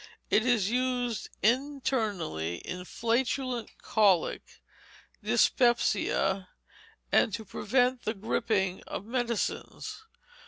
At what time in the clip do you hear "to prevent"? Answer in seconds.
7.35-8.01